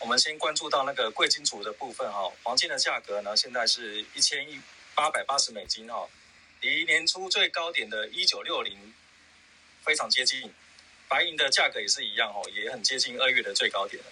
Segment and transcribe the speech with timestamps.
[0.00, 4.60] 我们先关注到那个贵金属的部分哈，黄金的价格呢，现在是一千一
[4.94, 6.08] 八百八十美金哈，
[6.60, 8.94] 离年初最高点的一九六零
[9.82, 10.52] 非常接近。
[11.08, 14.02] 白银的价格也是一样哈，也很接近二月的最高点。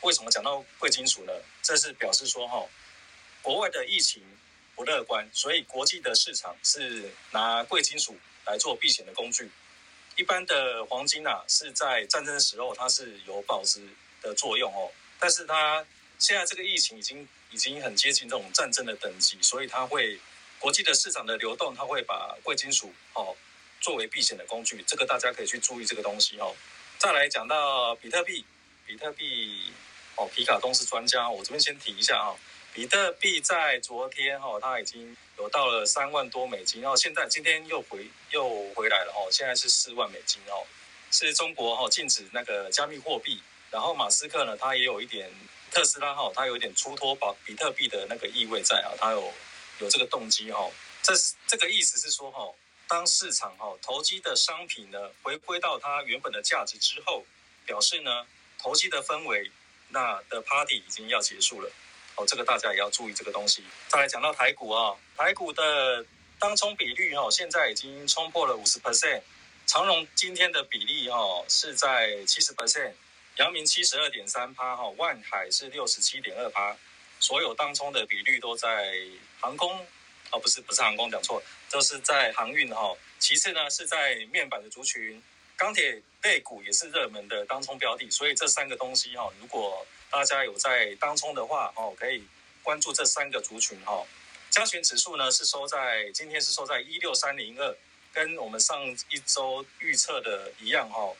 [0.00, 1.32] 为什么讲到贵金属呢？
[1.62, 2.66] 这是表示说哈，
[3.40, 4.22] 国外的疫情
[4.74, 9.50] 不乐观，所以国际的市场是拿贵金属来做避险的工具。
[10.16, 13.86] 一般的黄金啊，是在战争的时候它是有保值
[14.20, 14.90] 的作用哦。
[15.24, 15.82] 但是它
[16.18, 20.20] 现在这个疫情已经已经很接近这种战争的等级，所以它会
[20.58, 23.34] 国际的市场的流动，它会把贵金属哦
[23.80, 26.54] 作为避险的工具，这个大家可以去注意这个东西哦。
[26.98, 28.44] 再来讲到比特币，
[28.84, 29.72] 比特币
[30.16, 32.36] 哦，皮卡东是专家，我这边先提一下啊，
[32.74, 40.66] 比特币在昨天哈，它已经有到了三万多美金，然后现在今天又回又回来了哦，现在是四万美金哦，
[41.10, 43.42] 是中国哈禁止那个加密货币。
[43.74, 45.28] 然后马斯克呢，他也有一点
[45.72, 49.34] 特斯拉哈，他有一点出脱保比特币的那个意味在啊，他有
[49.80, 50.70] 有这个动机哈。
[51.02, 52.48] 这是这个意思是说哈，
[52.86, 57.24] 当市场哈投机的商品呢回归到它原本的价值之后，
[57.66, 58.24] 表示呢
[58.62, 59.50] 投机的氛围
[59.88, 61.68] 那的 party 已经要结束了
[62.14, 63.64] 哦，这个大家也要注意这个东西。
[63.88, 66.06] 再来讲到台股啊，台股的
[66.38, 69.22] 当冲比率哈，现在已经冲破了五十 percent，
[69.66, 72.92] 长荣今天的比例哈是在七十 percent。
[73.36, 76.76] 阳明七十二点三趴哈，万海是六十七点二趴，
[77.18, 78.96] 所有当冲的比率都在
[79.40, 79.84] 航空
[80.30, 82.96] 哦，不是不是航空讲错，都是在航运哈。
[83.18, 85.20] 其次呢是在面板的族群，
[85.56, 92.24] 钢铁类股也是热门的当冲标的，所以这三个东西哈，如果大家有在当冲的话哦，可以
[92.62, 94.06] 关注这三个族群哈。
[94.48, 97.76] 加权指数呢是收在今天是收在一六三零二，
[98.12, 101.12] 跟我们上一周预测的一样哈。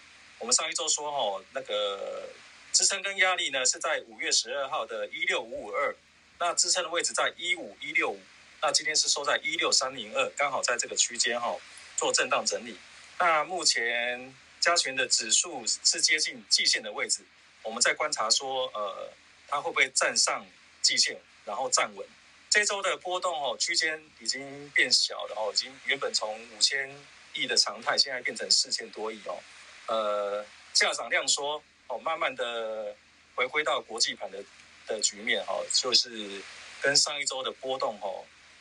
[0.44, 2.28] 我们上一周说哈，那个
[2.70, 5.96] 支撑跟压力呢是在五月十二号的一六五五二，
[6.38, 8.20] 那支撑的位置在一五一六五，
[8.60, 11.56] 那今天是收在一六三零二，刚好在这个区间哈
[11.96, 12.76] 做震荡整理。
[13.18, 17.22] 那目前加权的指数是接近季线的位置，
[17.62, 19.10] 我们在观察说，呃，
[19.48, 20.44] 它会不会站上
[20.82, 22.06] 季线，然后站稳。
[22.50, 26.94] 这周的波动哦，区间已经变小了哦，已经原本从五千
[27.32, 29.38] 亿的常态，现在变成四千多亿哦。
[29.86, 32.96] 呃，价涨量缩哦，慢慢的
[33.34, 34.42] 回归到国际盘的
[34.86, 36.40] 的局面哈，就是
[36.80, 38.08] 跟上一周的波动哈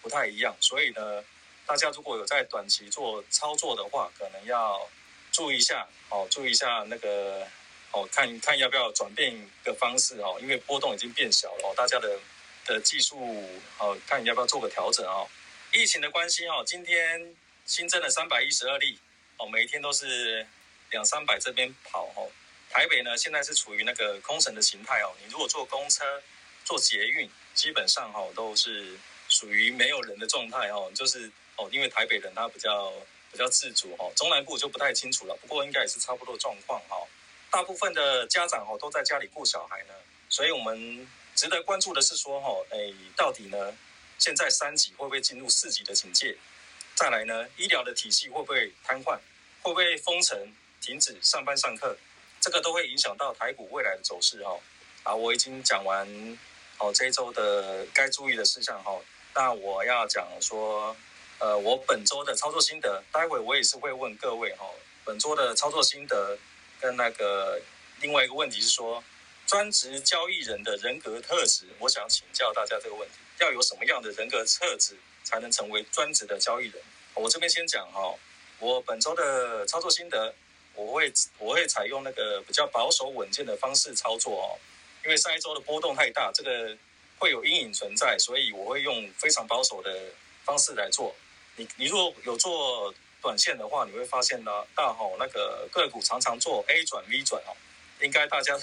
[0.01, 1.23] 不太一样，所以呢，
[1.65, 4.85] 大家如果有在短期做操作的话，可能要
[5.31, 7.47] 注意一下哦，注意一下那个
[7.93, 12.19] 哦，看看要不要转变个方式哦，因为波动已经变小了哦，大家的
[12.65, 13.17] 的技术
[13.77, 15.25] 哦，看你要不要做个调整哦。
[15.71, 17.33] 疫情的关系哦，今天
[17.65, 18.99] 新增了三百一十二例
[19.37, 20.45] 哦，每一天都是。
[20.93, 22.29] 两三百这边跑哦，
[22.69, 25.11] 台北呢现在是处于那个空城的形态哦。
[25.19, 26.21] 你如果坐公车、
[26.63, 30.91] 坐捷运，基本上哈都是属于没有人的状态哦。
[30.95, 32.93] 就是哦，因为台北人他比较
[33.31, 35.35] 比较自主哦，中南部就不太清楚了。
[35.41, 36.95] 不过应该也是差不多状况哈。
[37.49, 39.93] 大部分的家长哦都在家里顾小孩呢，
[40.29, 43.75] 所以我们值得关注的是说哈，哎，到底呢
[44.19, 46.37] 现在三级会不会进入四级的警戒？
[46.93, 49.17] 再来呢，医疗的体系会不会瘫痪？
[49.63, 50.37] 会不会封城？
[50.83, 51.95] 停止上班上课，
[52.41, 54.59] 这个都会影响到台股未来的走势哈。
[55.03, 56.05] 啊，我已经讲完
[56.77, 58.99] 哦，这一周的该注意的事项哈。
[59.33, 60.93] 那我要讲说，
[61.39, 64.65] 呃，我本周的操作心得，待会我也是会问各位哈。
[65.05, 66.37] 本周的操作心得
[66.81, 67.61] 跟那个
[68.01, 69.01] 另外一个问题是说，
[69.47, 76.83] 专职交易人的人格特质，我想请教大家这个问题，要有什么样的人格特质才能成为专职的交易人？
[77.13, 78.13] 我这边先讲哈，
[78.59, 80.35] 我本周的操作心得。
[80.75, 84.47] 我会我会采用那个比较保守稳健的方式操作哦，
[85.03, 86.75] 因为上一周的波动太大，这个
[87.19, 89.91] 会有阴影存在，所以我会用非常保守的
[90.43, 91.15] 方式来做。
[91.55, 97.55] 你你如果有做短线的话，你会发现呢，大吼那个个股常常做 A 转 V 转哦，
[98.01, 98.59] 应该大家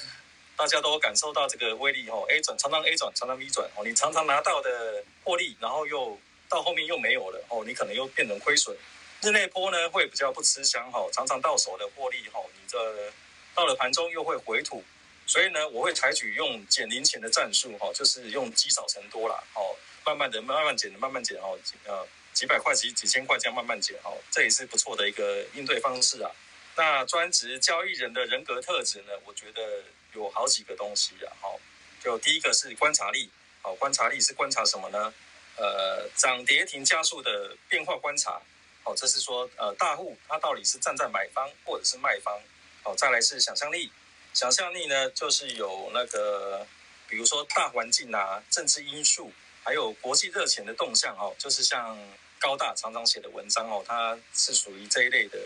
[0.57, 6.19] 大家都感受到这个威力哦，A 转常常 A 转常常 V 转哦，你常常拿到的获利，然后又
[6.49, 8.77] 到后面又没有了哦，你可能又变成亏损。
[9.23, 13.13] 日内波呢会比较不吃香哈，常常到手的获利哈，你这
[13.55, 14.83] 到了盘中又会回吐，
[15.27, 19.77] 所以呢，我会采取用减零钱的战术哈，就是用积少成多啦，哦，
[20.07, 26.31] 慢慢的、慢慢减、慢慢减哦，呃，几百块、几几千块这样慢慢减哦，这也是不错的一个应对方式啊。
[26.77, 29.83] 那专职交易人的人格特质呢，我觉得
[30.15, 31.61] 有好几个东西啊，好，
[32.03, 33.29] 就第一个是观察力，
[33.61, 35.13] 好，观察力是观察什么呢？
[35.57, 38.41] 呃，涨跌停加速的变化观察。
[38.85, 42.41] 哦，这是说，呃，大户他到底是站在买方或者是卖方？
[42.85, 43.93] 哦，再来是想象力，
[44.33, 46.67] 想象力呢，就是有那个，
[47.07, 49.31] 比如说大环境啊、政治因素，
[49.63, 51.99] 还有国际热钱的动向哦，就是像
[52.39, 55.39] 高大常常写的文章哦，他是属于这一类的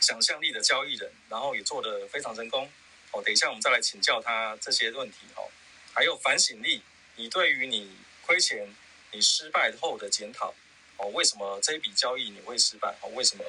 [0.00, 2.70] 想象力的交易人，然后也做得非常成功
[3.12, 3.22] 哦。
[3.22, 5.48] 等一下我们再来请教他这些问题哦。
[5.94, 6.82] 还有反省力，
[7.16, 7.96] 你对于你
[8.26, 8.68] 亏钱、
[9.12, 10.52] 你失败后的检讨
[10.96, 13.08] 哦，为什么这一笔交易你会失败哦？
[13.14, 13.44] 为什么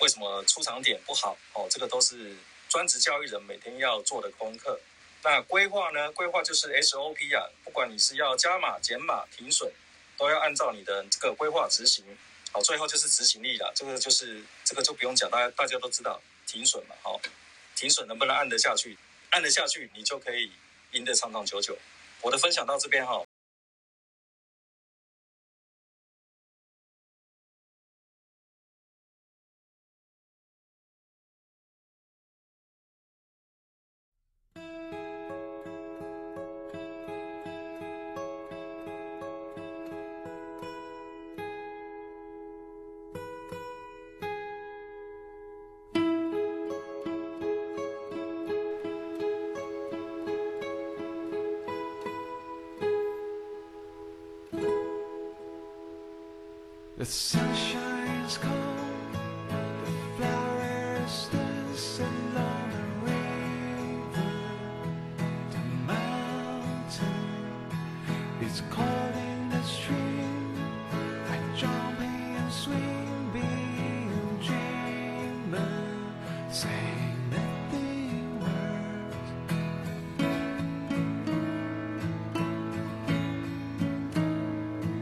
[0.00, 1.66] 为什么出场点不好哦？
[1.70, 2.36] 这个都是。
[2.68, 4.80] 专职交易人每天要做的功课，
[5.22, 6.10] 那规划呢？
[6.12, 9.70] 规划就是 SOP 啊，不管你是要加码、减码、停损，
[10.16, 12.02] 都要按照你的这个规划执行。
[12.50, 16.96] 好，最后就是执行力了，这个就是这个就不用讲，大家大家都知道停损嘛。
[17.02, 17.20] 好，
[17.76, 18.96] 停损能不能按得下去？
[19.28, 20.50] 按得下去，你就可以
[20.92, 21.76] 赢得长长久久。
[22.22, 23.22] 我的分享到这边哈。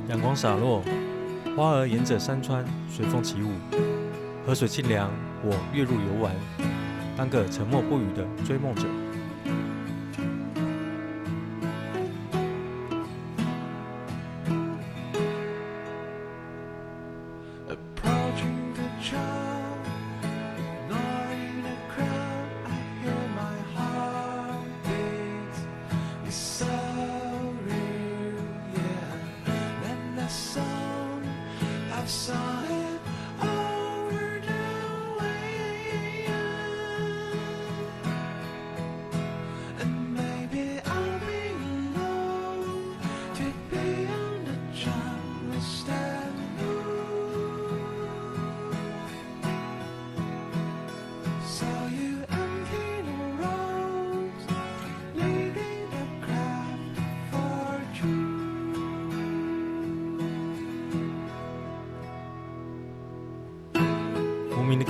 [0.07, 0.81] 阳光洒落，
[1.60, 3.50] 花儿沿着山川随风起舞，
[4.46, 5.10] 河水清凉，
[5.44, 6.34] 我跃入游玩，
[7.18, 8.84] 当个沉默不语的追梦者。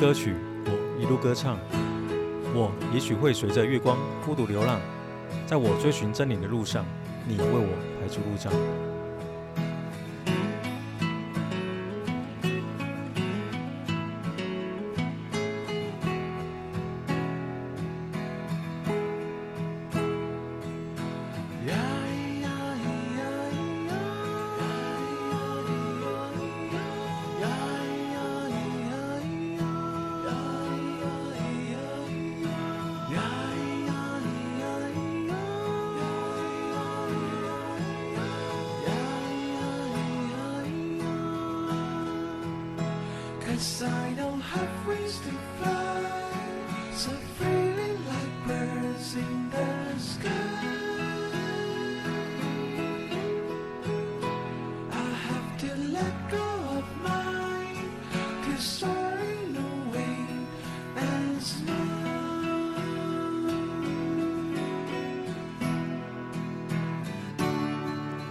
[0.00, 1.58] 歌曲，我一路歌唱。
[2.55, 4.81] 我也许会随着月光孤独流浪，
[5.47, 6.87] 在我追寻真理的路上，
[7.29, 7.69] 你为我
[8.00, 8.50] 排除路障。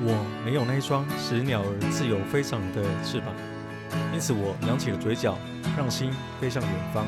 [0.02, 3.36] 我没有那一双使鸟儿自由飞翔的翅膀，
[4.14, 5.38] 因此我扬起了嘴角，
[5.78, 7.06] 让心飞向远方。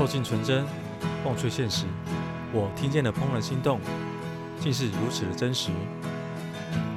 [0.00, 0.64] 凑近纯真，
[1.26, 1.84] 忘却现实。
[2.54, 3.78] 我听见了怦然心动，
[4.58, 5.70] 竟是如此的真实。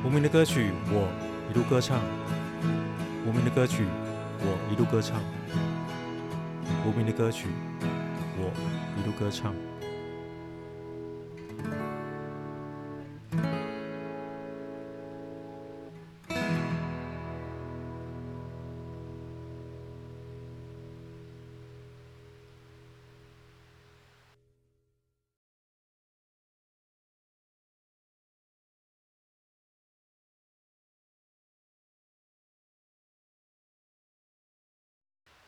[0.05, 1.05] 无名的歌曲，我
[1.51, 2.00] 一路歌唱；
[3.27, 3.83] 无名的歌曲，
[4.39, 5.17] 我一路歌唱；
[6.86, 7.50] 无名的歌曲，
[8.38, 8.50] 我
[8.98, 9.53] 一路歌唱。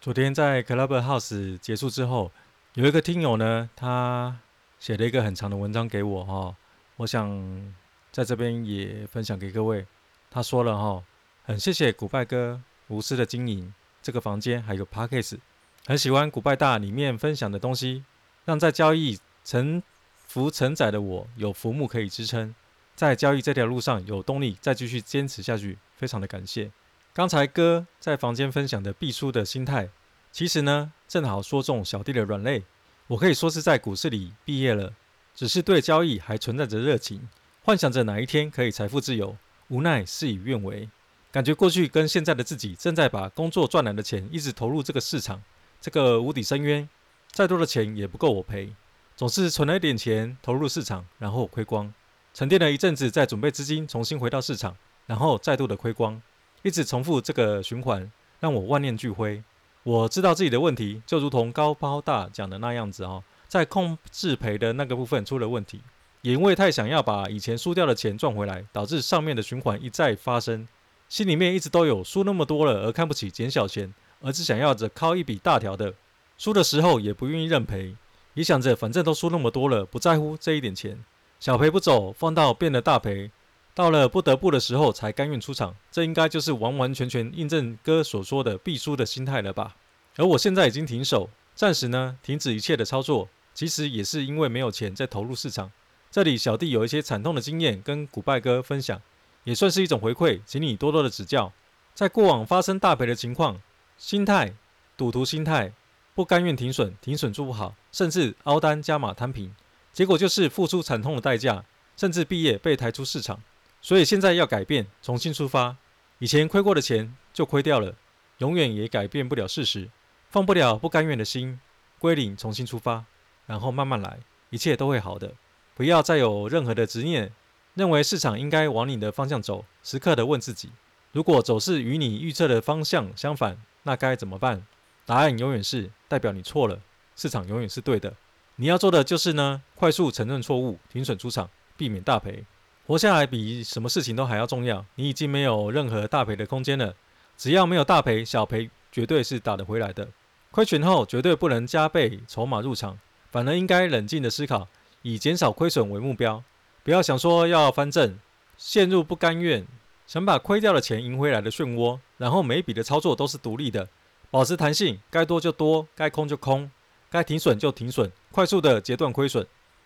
[0.06, 2.32] 昨天在 Clubhouse 结束之后，
[2.76, 4.38] 有一个听友呢，他
[4.80, 6.56] 写了一个很长的文章给我哈，
[6.98, 7.74] 我想
[8.12, 9.84] 在这边也分享给各位。
[10.30, 11.04] 他说了哈，
[11.44, 15.40] 很谢谢古拜哥无私的经营这个房间，还有 Podcast，
[15.88, 18.04] 很喜欢古拜大里面分享的东西，
[18.46, 19.82] 让在交易沉
[20.28, 22.54] 浮承载的我有浮木可以支撑，
[22.96, 26.70] 在交易这条路上有动力再继续坚持下去，非常的感谢。
[27.16, 29.88] 刚才哥在房间分享的必输的心态，
[30.34, 32.64] 其实呢，正好说中小弟的软肋。
[33.08, 34.94] 我可以说是在股市里毕业了，
[35.34, 37.30] 只是对交易还存在着热情，
[37.64, 39.38] 幻想着哪一天可以财富自由。
[39.70, 40.90] 无奈事与愿违，
[41.32, 45.42] 感觉过去跟现在的自己正在把工作赚来的钱一直投入这个市场，
[45.80, 46.90] 这个无底深渊，
[47.32, 48.76] 再多的钱也不够我赔。
[49.16, 51.94] 总是存了一点钱投入市场，然后亏光，
[52.34, 56.22] 沉淀了一阵子，再准备资金重新回到市场，然后再度的亏光。
[56.66, 59.44] 一直重复这个循环，让我万念俱灰。
[59.84, 65.80] 我知道自己的问题，就如同高抛大讲的那样子哦，在控制赔的那个部分出了问题，
[66.24, 70.68] 也因为太想要把以前输掉的钱赚回来，导致上面的循环一再发生。
[71.08, 75.94] 心里面一直都有输那么多了而看不起捡小钱，而只想要着靠一笔大条的，
[76.36, 77.96] 输的时候也不愿意认赔，
[78.34, 81.06] 也想着反正都输那么多了，不在乎这一点钱，
[81.40, 83.30] 小赔不走，放到变得大赔。
[83.76, 89.76] 到了不得不的时候才甘愿出场，这应该就是完完全全印证哥所说的必输的心态了吧？
[90.16, 95.70] 而我现在已经停手，暂时呢停止一切的操作，其实也是因为没有钱再投入市场。
[96.10, 99.02] 这里小弟有一些惨痛的经验跟古拜哥分享，
[99.44, 101.52] 也算是一种回馈，请你多多的指教。
[101.94, 103.62] 在过往发生大赔的情况，
[103.98, 104.54] 心态
[104.96, 105.74] 赌徒心态
[106.14, 109.54] 不甘愿停损，停损做不好，甚至凹单加码摊平，
[109.92, 111.66] 结果就是付出惨痛的代价，
[111.98, 113.42] 甚至毕业被抬出市场。
[113.86, 115.78] 所以现在要改变，重新出发。
[116.18, 117.94] 以前亏过的钱就亏掉了，
[118.40, 119.92] 永远也改变不了事实。
[120.32, 121.60] 放不了不甘愿的心，
[122.00, 123.06] 归零，重新出发，
[123.46, 124.18] 然后慢慢来，
[124.50, 125.36] 一切都会好的。
[125.76, 127.32] 不要再有任何的执念，
[127.76, 129.66] 认为市场应该往你的方向走。
[129.84, 130.72] 时刻的问自己：
[131.12, 134.66] 如果走势与你预测的方向相反，那该怎么办？
[135.06, 136.82] 答案永远是代表你错了，
[137.16, 138.16] 市场永远是对的。
[138.56, 142.46] 你要做的就是呢，快速承认错误，停损出场，避免大赔。
[142.88, 144.86] 活下来比什么事情都还要重要。
[144.96, 146.94] 你已经没有任何大赔的空间了。
[147.36, 150.08] 只要没有大赔，小赔绝对是打得回来的。
[150.52, 152.98] 亏钱后绝对不能加倍筹码入场，
[153.32, 154.68] 反而应该冷静的思考，
[155.02, 156.44] 以减少亏损为目标。
[156.84, 158.20] 不要想说要翻正，
[158.56, 159.66] 陷入不甘愿，
[160.06, 162.00] 想把亏掉的钱赢回来的漩涡。
[162.18, 163.90] 然后每一笔的操作都是独立的，
[164.30, 166.72] 保持弹性，该多就多，该空就空，
[167.10, 169.46] 该停损就停损，快速的截断亏损，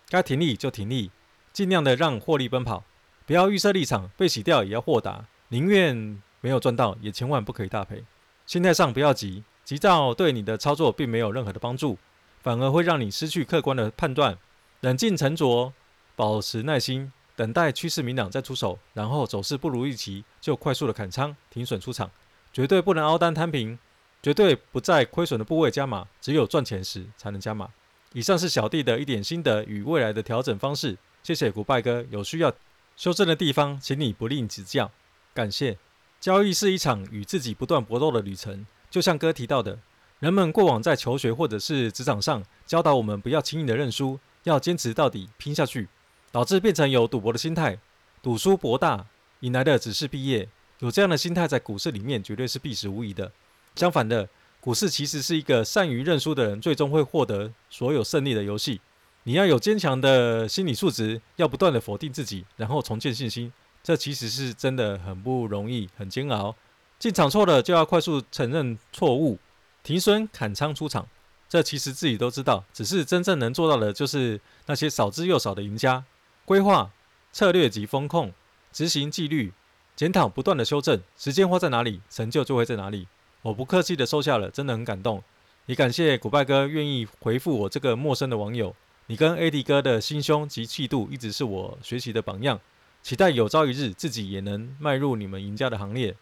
[0.10, 1.10] 该停利就停利，
[1.60, 2.86] 尽量的让获利奔跑。
[3.26, 8.02] 不要预设立场，被洗掉也要豁达，宁愿没有赚到，也千万不可以大赔。
[8.46, 11.98] 心态上不要急，急躁对你的操作并没有任何的帮助，
[12.42, 14.38] 反而会让你失去客观的判断。
[14.80, 15.74] 冷静沉着，
[16.16, 22.10] 保持耐心，等待趋势明朗再出手，然后走势不如预期就快速的砍仓停损出场，
[22.54, 23.78] 绝对不能凹单摊平，
[24.24, 27.70] 绝对不在亏损的部位加码，只有赚钱时才能加码。
[28.14, 32.54] 以上是小弟的一点心得与未来的调整方式，谢谢古拜哥，有需要。
[32.96, 34.92] 修正的地方，请你不吝指教，
[35.34, 35.78] 感谢。
[36.20, 39.80] 交易是一场与自己不断搏斗的旅程，就像哥提到的，
[40.20, 45.88] 人们过往在求学或者是职场上教导我们不要轻易的认输，要坚持到底，拼下去，
[46.30, 47.80] 导致变成有赌博的心态，
[48.22, 49.06] 赌输博大，
[49.40, 50.50] 引来的只是毕业。
[50.80, 53.32] 有这样的心态在股市里面绝对是必死无疑的。
[53.76, 54.28] 相反的，
[54.60, 58.82] 股市其实是一个善于认输的人最终会获得所有胜利的游戏。
[59.24, 63.52] 你要有坚强的心理素质，要不断的否定自己，然后重建信心，
[63.84, 66.56] 这其实是真的很不容易，很煎熬。
[66.98, 69.38] 进场错了就要快速承认错误，
[69.84, 71.08] 停损砍仓出场，
[71.48, 76.04] 这其实自己都知道，只是真正能做到的，就是那些少之又少的赢家。
[76.46, 76.92] 规划、
[77.32, 78.34] 策略及风控，
[78.72, 79.54] 执行纪律，
[79.96, 83.08] 检讨，不断的修正，时间花在哪里，成就就会在哪里。
[83.44, 85.24] 我不客气的收下了，真的很感动，
[85.68, 88.76] 也感谢古拜哥愿意回复我这个陌生的网友。
[89.10, 92.62] 你跟 AD 哥的心胸及气度，一直是我学习的榜样。
[93.02, 96.16] 期待有朝一日自己也能迈入你们赢家的行列。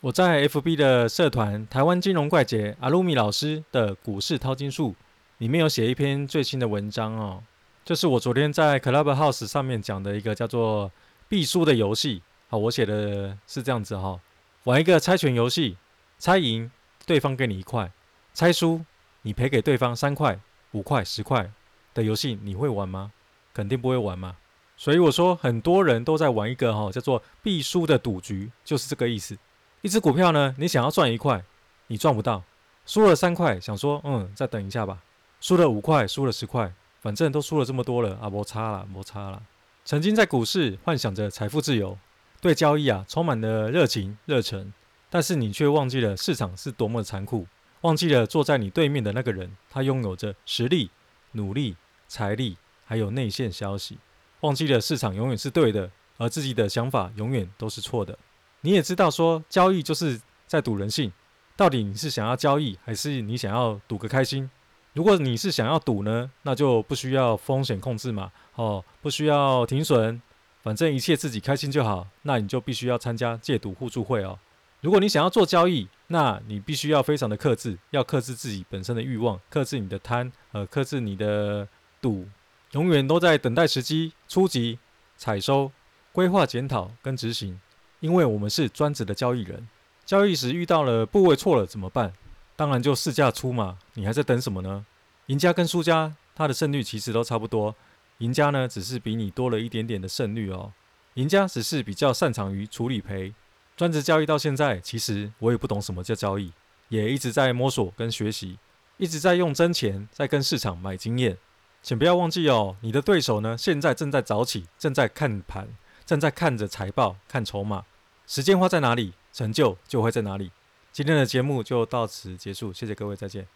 [0.00, 4.94] 我在 FB 的社团“台湾金融怪杰”阿鲁米老师的股市淘金术
[5.36, 7.42] 里面有写一篇最新的文章哦，
[7.84, 10.90] 就是我昨天在 Clubhouse 上面讲的一个叫做
[11.28, 12.22] “必输的游戏”。
[12.48, 14.18] 好，我写的是这样子哈，
[14.62, 15.76] 玩一个猜拳游戏，
[16.18, 16.70] 猜赢
[17.04, 17.92] 对方给你一块，
[18.32, 18.82] 猜输
[19.22, 20.38] 你赔给对方三块、
[20.74, 21.50] 五块、十块
[21.94, 23.12] 的游戏，你会玩吗？
[23.54, 24.36] 肯定不会玩嘛。
[24.76, 29.38] 所以我说，很多人都在玩一个哈叫做“必输的赌局”，就是这个意思。
[29.82, 31.44] 一只股票呢，你想要赚一块，
[31.86, 32.42] 你赚不到；
[32.84, 34.98] 输了三块，想说嗯，再等一下吧；
[35.40, 39.40] 输了五块，输了十块，反正都输了这么多了啊，摩擦了，摩擦了。
[39.84, 41.96] 曾经在股市幻想着财富自由，
[42.40, 44.72] 对交易啊充满了热情热忱，
[45.08, 47.46] 但是你却忘记了市场是多么的残酷，
[47.84, 50.90] 忘记了坐在你对面的那个人，他拥有着实力、
[51.32, 51.76] 努力、
[52.08, 53.98] 财力，还有内线消息，
[54.40, 58.18] 忘记了市场永远是对的，而自己的想法永远都是错的。
[58.62, 61.12] 你也知道，说交易就是在赌人性。
[61.56, 64.50] 到底你是想要交易，还是你想要赌个开心？
[64.94, 70.22] 如果你是想要赌呢，那就不需要风险控制嘛，哦，不需要停损，
[70.62, 72.08] 反正一切自己开心就好。
[72.22, 74.38] 那你就必须要参加戒赌互助会哦。
[74.80, 81.66] 如果你想要做交易，那你必须要非常的克制，要克制自己本身的欲望，克制你的贪，呃，克制你的
[82.00, 82.28] 赌，
[82.72, 84.78] 永远都在等待时机，初级、
[85.16, 85.72] 采收、
[86.12, 87.60] 规划、检讨跟执行。
[88.00, 89.66] 因为我们是专职的交易人，
[90.04, 92.12] 交易时遇到了部位错了怎么办？
[92.54, 94.84] 当然就试价出嘛，你还在等什么呢？
[95.26, 97.74] 赢家跟输家他的胜率其实都差不多，
[98.18, 100.74] 赢家呢只是比你多了一点点的胜率哦。
[101.14, 103.32] 赢家只是比较擅长于处理赔。
[103.76, 106.52] 专职交易到现在，其实我也不懂什么叫交易，
[106.88, 108.58] 也一直在摸索跟学习，
[108.98, 111.36] 一直在用真钱在跟市场买经验。
[111.82, 115.68] 请不要忘记哦，你的对手呢现在正在早起，正在看盘，
[116.06, 117.84] 正在看着财报、看筹码。
[118.26, 120.50] 时间花在哪里，成就就会在哪里。
[120.92, 123.46] 今天的节目就到此结束，谢谢各位，再见。